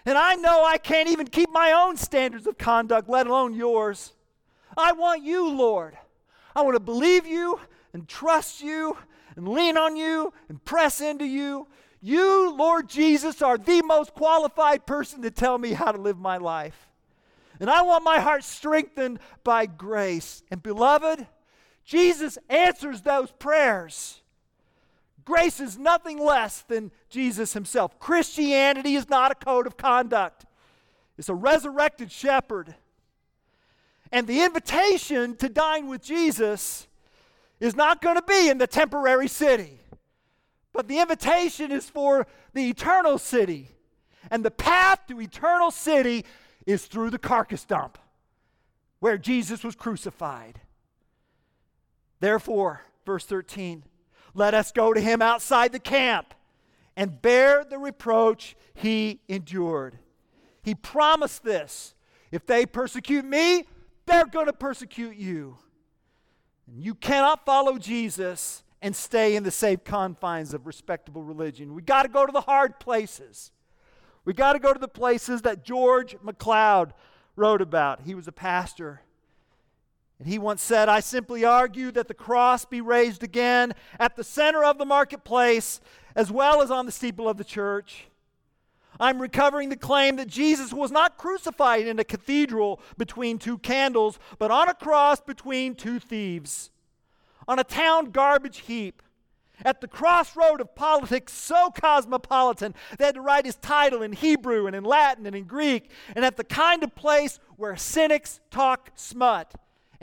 [0.05, 4.13] And I know I can't even keep my own standards of conduct, let alone yours.
[4.77, 5.97] I want you, Lord.
[6.55, 7.59] I want to believe you
[7.93, 8.97] and trust you
[9.35, 11.67] and lean on you and press into you.
[12.01, 16.37] You, Lord Jesus, are the most qualified person to tell me how to live my
[16.37, 16.89] life.
[17.59, 20.43] And I want my heart strengthened by grace.
[20.51, 21.25] And beloved,
[21.85, 24.21] Jesus answers those prayers.
[25.25, 27.99] Grace is nothing less than Jesus himself.
[27.99, 30.45] Christianity is not a code of conduct,
[31.17, 32.75] it's a resurrected shepherd.
[34.11, 36.87] And the invitation to dine with Jesus
[37.59, 39.79] is not going to be in the temporary city,
[40.71, 43.69] but the invitation is for the eternal city.
[44.29, 46.25] And the path to eternal city
[46.65, 47.97] is through the carcass dump
[48.99, 50.61] where Jesus was crucified.
[52.19, 53.83] Therefore, verse 13,
[54.33, 56.33] let us go to him outside the camp
[56.95, 59.97] and bear the reproach he endured.
[60.61, 61.93] He promised this.
[62.31, 63.65] If they persecute me,
[64.05, 65.57] they're going to persecute you.
[66.67, 71.73] And you cannot follow Jesus and stay in the safe confines of respectable religion.
[71.73, 73.51] We got to go to the hard places.
[74.25, 76.93] We got to go to the places that George MacLeod
[77.35, 78.01] wrote about.
[78.01, 79.01] He was a pastor.
[80.23, 84.23] And he once said, I simply argue that the cross be raised again at the
[84.23, 85.81] center of the marketplace
[86.15, 88.05] as well as on the steeple of the church.
[89.01, 94.17] I'm recovering the claim that Jesus was not crucified in a cathedral between two candles,
[94.39, 96.71] but on a cross between two thieves,
[97.45, 99.01] on a town garbage heap,
[99.65, 104.67] at the crossroad of politics so cosmopolitan they had to write his title in Hebrew
[104.67, 108.89] and in Latin and in Greek, and at the kind of place where cynics talk
[108.95, 109.53] smut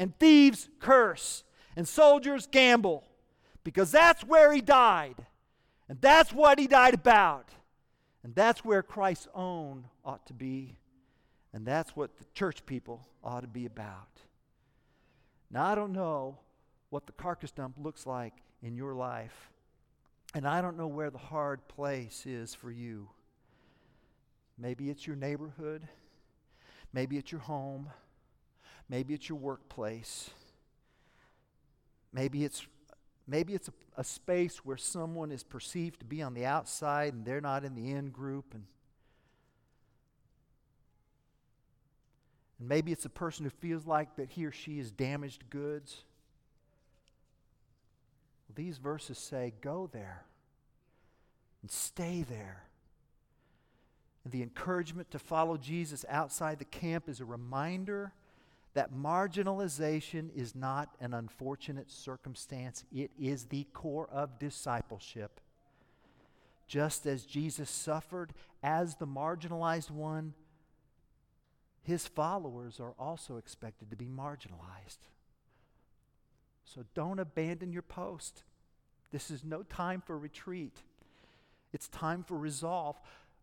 [0.01, 1.45] and thieves curse
[1.77, 3.05] and soldiers gamble,
[3.63, 5.27] because that's where he died,
[5.91, 7.51] and that's what he died about.
[8.23, 10.79] And that's where Christ's own ought to be.
[11.53, 14.21] And that's what the church people ought to be about.
[15.51, 16.39] Now, I don't know
[16.91, 19.51] what the carcass dump looks like in your life.
[20.35, 23.09] And I don't know where the hard place is for you.
[24.59, 25.89] Maybe it's your neighborhood.
[26.93, 27.89] Maybe it's your home.
[28.90, 30.31] Maybe it's your workplace.
[32.12, 32.66] Maybe it's
[33.31, 37.24] Maybe it's a, a, space where someone is perceived to be on the outside and
[37.24, 38.46] they're not in the in group.
[38.53, 38.64] And,
[42.59, 46.03] and maybe it's a person who feels like that he or she is damaged goods.
[48.48, 50.24] Well, these verses say, go there
[51.62, 52.64] and stay there.
[54.24, 58.12] And the encouragement to follow Jesus outside the camp is a reminder
[58.75, 65.41] that marginalization is not an unfortunate circumstance, it is the core of discipleship.
[66.69, 70.35] Just as Jesus suffered as the marginalized one,
[71.83, 74.99] his followers are also expected to be marginalized.
[76.65, 78.45] So don't abandon your post.
[79.11, 80.77] This is no time for retreat,
[81.73, 82.97] it's time for resolve.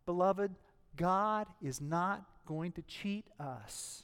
[0.06, 0.56] Beloved,
[0.96, 4.04] God is not going to cheat us.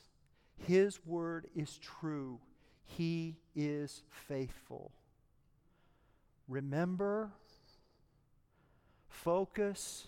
[0.68, 2.40] His word is true.
[2.86, 4.92] He is faithful.
[6.48, 7.32] Remember,
[9.10, 10.08] focus,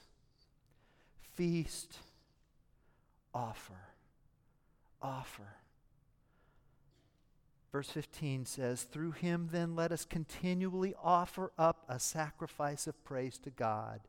[1.36, 1.98] feast,
[3.34, 3.74] offer.
[5.02, 5.56] Offer.
[7.72, 13.38] Verse 15 says, Through him then let us continually offer up a sacrifice of praise
[13.40, 14.00] to God.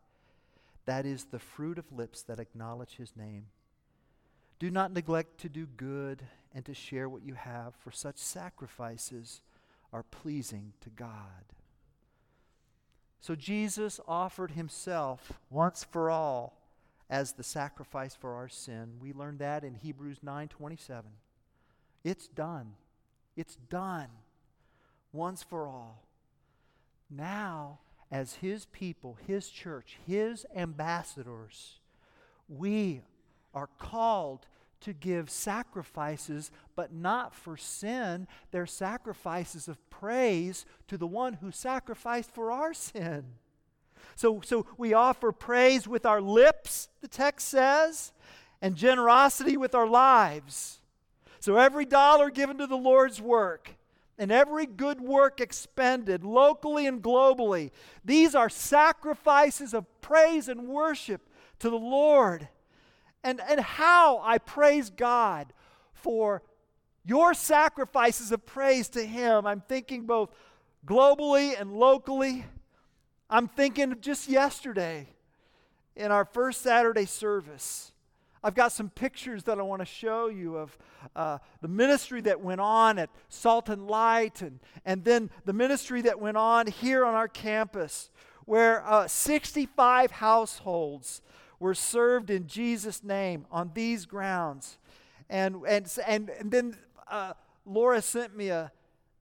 [0.85, 3.47] That is the fruit of lips that acknowledge his name.
[4.59, 6.23] Do not neglect to do good
[6.55, 9.43] and to share what you have, for such sacrifices
[9.93, 11.45] are pleasing to God.
[13.21, 16.59] So Jesus offered himself once for all
[17.11, 18.99] as the sacrifice for our sin.
[19.01, 21.19] We learned that in Hebrews 9:27.
[22.05, 22.77] It's done.
[23.37, 24.09] It's done
[25.13, 26.03] once for all.
[27.11, 31.81] Now, as his people, his church, his ambassadors,
[32.49, 33.03] we
[33.57, 34.47] are called
[34.83, 38.29] to give sacrifices, but not for sin.
[38.51, 43.25] They're sacrifices of praise to the one who sacrificed for our sin.
[44.15, 48.13] So, so we offer praise with our lips, the text says,
[48.61, 50.81] and generosity with our lives.
[51.41, 53.71] So every dollar given to the Lord's work
[54.19, 57.71] and every good work expended locally and globally,
[58.05, 61.23] these are sacrifices of praise and worship
[61.61, 62.49] to the Lord
[63.27, 65.53] and, and how I praise God
[65.93, 66.43] for
[67.05, 69.47] your sacrifices of praise to Him.
[69.47, 70.31] I'm thinking both
[70.87, 72.47] globally and locally.
[73.29, 75.09] I'm thinking just yesterday
[75.97, 77.91] in our first Saturday service.
[78.45, 80.79] I've got some pictures that I want to show you of
[81.17, 86.01] uh, the ministry that went on at Salt and Light, and, and then the ministry
[86.03, 88.09] that went on here on our campus,
[88.45, 91.23] where uh, 65 households
[91.59, 94.79] were served in Jesus' name on these grounds.
[95.29, 96.77] And, and, and, and then
[97.11, 97.33] uh,
[97.65, 98.71] Laura sent me an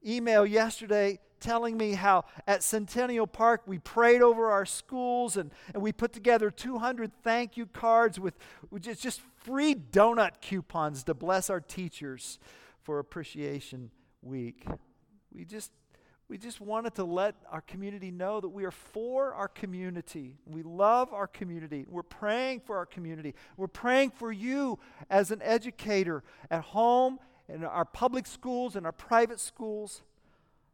[0.06, 5.84] email yesterday telling me how at Centennial Park we prayed over our schools and, and
[5.84, 8.36] we put together 200 thank you cards with,
[8.80, 12.40] just, just free donut coupons to bless our teachers
[12.82, 14.66] for Appreciation Week.
[15.32, 15.72] We just
[16.28, 20.38] we just wanted to let our community know that we are for our community.
[20.48, 21.86] We love our community.
[21.88, 23.36] We're praying for our community.
[23.58, 28.92] We're praying for you as an educator at home, in our public schools, in our
[28.92, 30.02] private schools.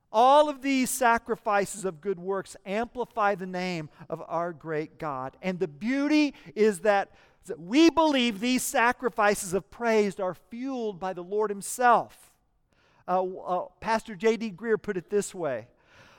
[0.09, 5.35] All of these sacrifices of good works amplify the name of our great God.
[5.41, 7.11] And the beauty is that,
[7.47, 12.30] that we believe these sacrifices of praise are fueled by the Lord Himself.
[13.07, 14.51] Uh, uh, Pastor J.D.
[14.51, 15.67] Greear put it this way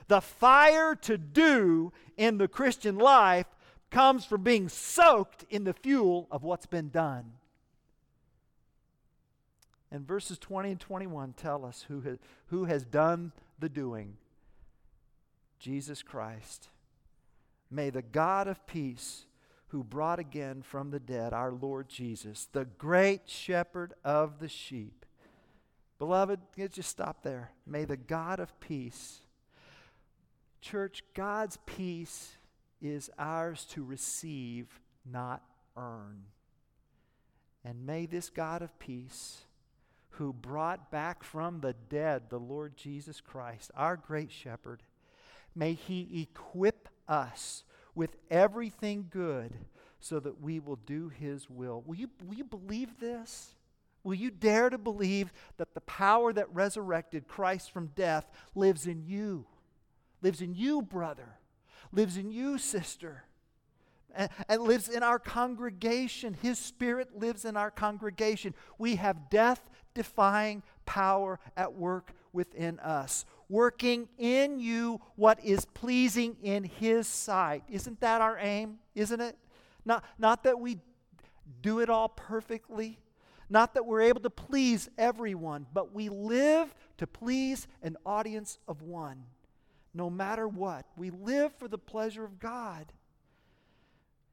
[0.07, 3.47] The fire to do in the Christian life
[3.89, 7.33] comes from being soaked in the fuel of what's been done.
[9.91, 12.17] And verses 20 and 21 tell us who has,
[12.47, 14.17] who has done the doing
[15.59, 16.69] Jesus Christ.
[17.69, 19.25] May the God of peace,
[19.67, 25.02] who brought again from the dead our Lord Jesus, the great shepherd of the sheep.
[26.03, 27.51] Beloved, let's just stop there.
[27.65, 29.21] May the God of peace,
[30.59, 32.35] church, God's peace
[32.81, 35.41] is ours to receive, not
[35.77, 36.23] earn.
[37.63, 39.45] And may this God of peace
[40.09, 44.83] who brought back from the dead the Lord Jesus Christ, our great shepherd.
[45.55, 47.63] May he equip us
[47.95, 49.53] with everything good
[50.01, 51.81] so that we will do his will.
[51.87, 53.55] Will you, will you believe this?
[54.03, 59.03] Will you dare to believe that the power that resurrected Christ from death lives in
[59.03, 59.45] you?
[60.21, 61.37] Lives in you, brother.
[61.91, 63.23] Lives in you, sister.
[64.15, 66.35] And, and lives in our congregation.
[66.41, 68.53] His spirit lives in our congregation.
[68.77, 76.35] We have death defying power at work within us, working in you what is pleasing
[76.41, 77.63] in His sight.
[77.69, 78.79] Isn't that our aim?
[78.95, 79.37] Isn't it?
[79.85, 80.79] Not, not that we
[81.61, 82.99] do it all perfectly,
[83.53, 88.81] not that we're able to please everyone, but we live to please an audience of
[88.81, 89.25] one.
[89.93, 92.91] No matter what, we live for the pleasure of God.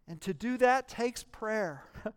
[0.09, 1.85] And to do that takes prayer.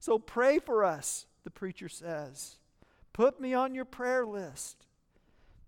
[0.00, 2.56] so pray for us the preacher says.
[3.12, 4.84] Put me on your prayer list.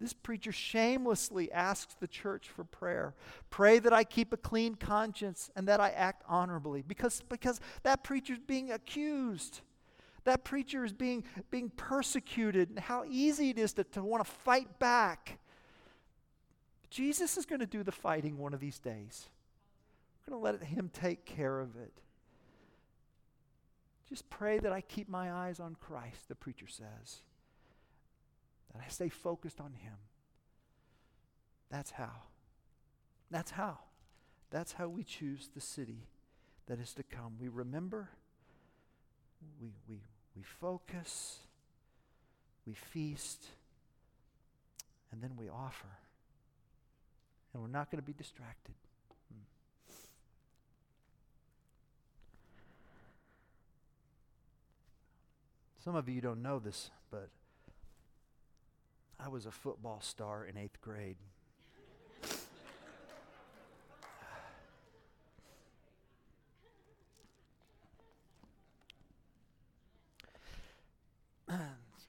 [0.00, 3.14] This preacher shamelessly asks the church for prayer.
[3.48, 8.02] Pray that I keep a clean conscience and that I act honorably because, because that
[8.02, 9.60] preacher is being accused.
[10.28, 14.30] That preacher is being, being persecuted, and how easy it is to, to want to
[14.30, 15.38] fight back.
[16.90, 19.24] Jesus is going to do the fighting one of these days.
[20.26, 21.94] We're going to let Him take care of it.
[24.06, 27.22] Just pray that I keep my eyes on Christ, the preacher says.
[28.74, 29.96] That I stay focused on Him.
[31.70, 32.24] That's how.
[33.30, 33.78] That's how.
[34.50, 36.06] That's how we choose the city
[36.66, 37.36] that is to come.
[37.40, 38.10] We remember,
[39.58, 40.02] we, we,
[40.38, 41.38] we focus,
[42.64, 43.46] we feast,
[45.10, 45.88] and then we offer.
[47.52, 48.74] And we're not going to be distracted.
[49.32, 49.40] Hmm.
[55.82, 57.30] Some of you don't know this, but
[59.18, 61.16] I was a football star in eighth grade.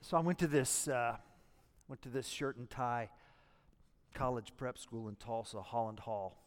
[0.10, 1.18] So I went to this uh,
[1.88, 3.10] went to this shirt and tie
[4.14, 6.38] college prep school in Tulsa, Holland Hall.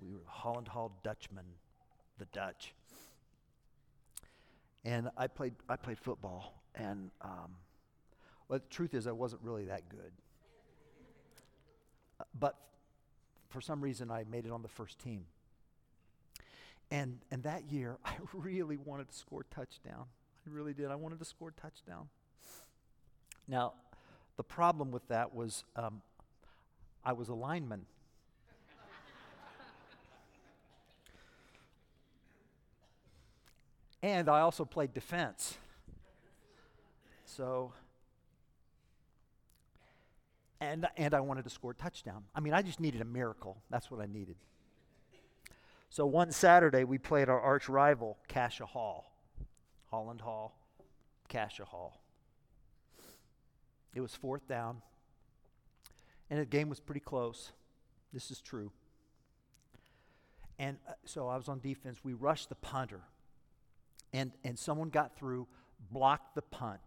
[0.00, 1.44] We were Holland Hall Dutchmen,
[2.18, 2.74] the Dutch
[4.86, 7.56] and I played I played football, and um,
[8.48, 10.12] well, the truth is I wasn't really that good,
[12.20, 12.56] uh, but
[13.48, 15.26] for some reason I made it on the first team.
[16.92, 20.06] And and that year I really wanted to score touchdown.
[20.46, 20.86] I really did.
[20.92, 22.08] I wanted to score touchdown.
[23.48, 23.74] Now,
[24.36, 26.02] the problem with that was um,
[27.04, 27.86] I was a lineman.
[34.02, 35.56] And I also played defense.
[37.24, 37.72] So
[40.60, 42.24] and, and I wanted to score a touchdown.
[42.34, 43.58] I mean, I just needed a miracle.
[43.70, 44.36] That's what I needed.
[45.90, 49.12] So one Saturday, we played our arch rival, Cascia Hall.
[49.90, 50.58] Holland Hall,
[51.28, 52.00] Cascia Hall.
[53.96, 54.82] It was fourth down,
[56.28, 57.52] and the game was pretty close.
[58.12, 58.70] This is true.
[60.58, 62.00] And uh, so I was on defense.
[62.04, 63.00] We rushed the punter,
[64.12, 65.46] and, and someone got through,
[65.90, 66.82] blocked the punt,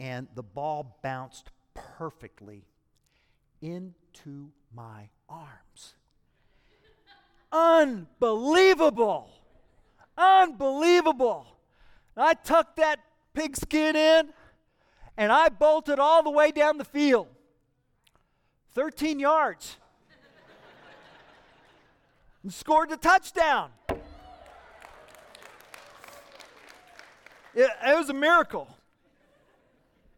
[0.00, 2.64] and the ball bounced perfectly
[3.60, 5.94] into my arms.
[7.52, 9.30] Unbelievable!
[10.18, 11.46] Unbelievable!
[12.16, 12.98] I tucked that
[13.34, 14.32] pigskin in
[15.16, 17.28] and I bolted all the way down the field
[18.74, 19.76] 13 yards
[22.42, 23.70] and scored the touchdown.
[27.54, 28.68] It, it, was a miracle.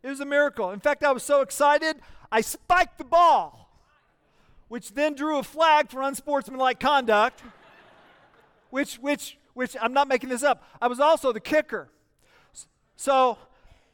[0.03, 0.71] It was a miracle.
[0.71, 1.97] In fact, I was so excited,
[2.31, 3.69] I spiked the ball,
[4.69, 7.43] which then drew a flag for unsportsmanlike conduct,
[8.71, 10.63] which, which, which I'm not making this up.
[10.81, 11.89] I was also the kicker.
[12.97, 13.39] So,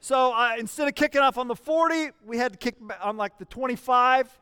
[0.00, 3.38] so I, instead of kicking off on the 40, we had to kick on like
[3.38, 4.38] the 25.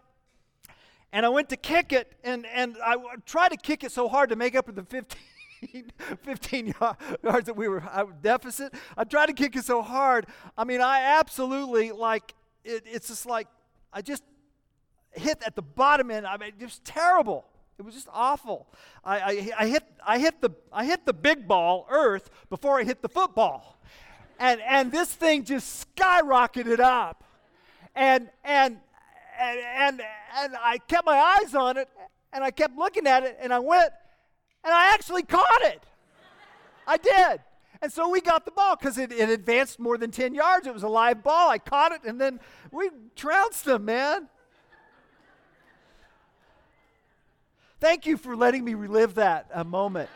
[1.12, 2.96] And I went to kick it, and, and I
[3.26, 5.20] tried to kick it so hard to make up for the 15.
[6.22, 8.72] 15 yards that we were uh, deficit.
[8.96, 10.26] I tried to kick it so hard.
[10.56, 12.32] I mean, I absolutely like
[12.64, 13.48] it, it's just like
[13.92, 14.22] I just
[15.10, 16.28] hit at the bottom end.
[16.28, 17.44] I mean, it was terrible.
[17.76, 18.68] It was just awful.
[19.04, 22.84] I, I, I, hit, I, hit the, I hit the big ball, Earth, before I
[22.84, 23.78] hit the football
[24.38, 27.24] and and this thing just skyrocketed up
[27.94, 28.78] and and
[29.38, 30.02] and and,
[30.36, 31.88] and I kept my eyes on it
[32.32, 33.92] and I kept looking at it and I went
[34.64, 35.82] and I actually caught it.
[36.86, 37.40] I did.
[37.80, 40.66] And so we got the ball because it, it advanced more than 10 yards.
[40.66, 41.48] It was a live ball.
[41.48, 42.40] I caught it and then
[42.72, 44.28] we trounced them, man.
[47.80, 50.10] Thank you for letting me relive that a moment.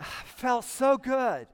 [0.24, 1.46] felt so good.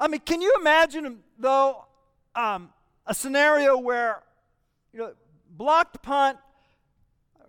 [0.00, 1.84] I mean, can you imagine, though,
[2.34, 2.70] um,
[3.06, 4.22] a scenario where,
[4.94, 5.12] you know,
[5.50, 6.38] blocked punt,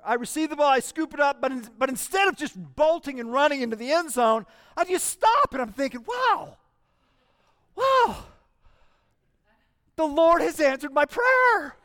[0.04, 3.22] I receive the ball, I scoop it up, but, in, but instead of just bolting
[3.22, 4.46] and running into the end zone,
[4.76, 6.58] I just stop and I'm thinking, wow,
[7.76, 8.26] wow,
[9.96, 11.78] the Lord has answered my prayer.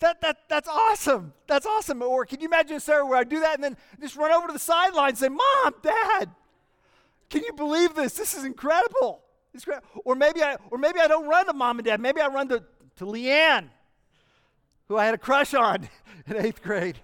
[0.00, 1.34] That, that, that's awesome.
[1.46, 2.00] That's awesome.
[2.02, 4.46] Or can you imagine a scenario where I do that and then just run over
[4.46, 6.30] to the sideline and say, Mom, Dad,
[7.30, 8.14] can you believe this?
[8.14, 9.22] This is incredible.
[10.04, 12.00] Or maybe I or maybe I don't run to mom and dad.
[12.00, 12.62] Maybe I run to,
[12.96, 13.68] to Leanne,
[14.88, 15.88] who I had a crush on
[16.26, 16.98] in eighth grade.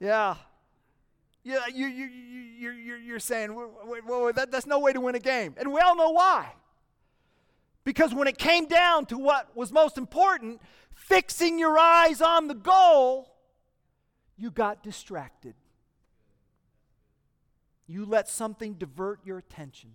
[0.00, 0.36] Yeah.
[1.44, 5.14] Yeah, you, you, you, you're, you're, you're saying, well, that, that's no way to win
[5.14, 5.54] a game.
[5.56, 6.52] And we all know why.
[7.84, 10.60] Because when it came down to what was most important,
[10.94, 13.34] fixing your eyes on the goal,
[14.36, 15.54] you got distracted.
[17.88, 19.90] You let something divert your attention.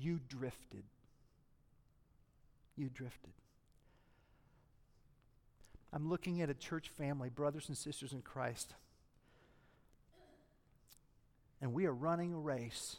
[0.00, 0.84] You drifted.
[2.76, 3.32] You drifted.
[5.92, 8.74] I'm looking at a church family, brothers and sisters in Christ.
[11.60, 12.98] And we are running a race.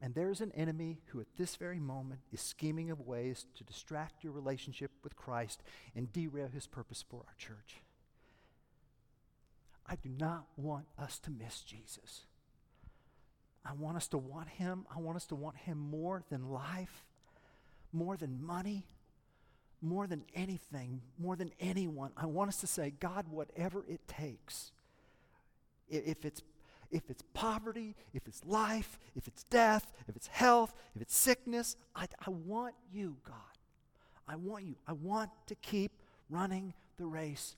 [0.00, 4.24] And there's an enemy who, at this very moment, is scheming of ways to distract
[4.24, 5.62] your relationship with Christ
[5.94, 7.83] and derail his purpose for our church.
[9.86, 12.22] I do not want us to miss Jesus.
[13.64, 14.86] I want us to want him.
[14.94, 17.04] I want us to want him more than life,
[17.92, 18.86] more than money,
[19.80, 22.12] more than anything, more than anyone.
[22.16, 24.72] I want us to say, God, whatever it takes,
[25.88, 26.42] if it's
[26.90, 31.76] if it's poverty, if it's life, if it's death, if it's health, if it's sickness,
[31.96, 33.34] I, I want you, God.
[34.28, 34.76] I want you.
[34.86, 35.90] I want to keep
[36.30, 37.56] running the race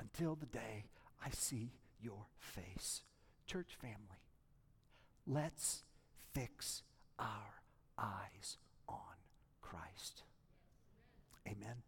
[0.00, 0.84] until the day
[1.24, 3.02] I see your face.
[3.46, 4.20] Church family,
[5.26, 5.82] let's
[6.32, 6.82] fix
[7.18, 7.62] our
[7.98, 8.56] eyes
[8.88, 8.96] on
[9.60, 10.22] Christ.
[11.46, 11.82] Amen.